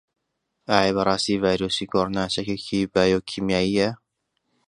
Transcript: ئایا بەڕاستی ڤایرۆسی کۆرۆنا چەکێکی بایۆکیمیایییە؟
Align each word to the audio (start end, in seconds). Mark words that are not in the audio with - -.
ئایا 0.69 0.91
بەڕاستی 0.95 1.41
ڤایرۆسی 1.43 1.89
کۆرۆنا 1.91 2.23
چەکێکی 2.33 2.89
بایۆکیمیایییە؟ 2.93 3.89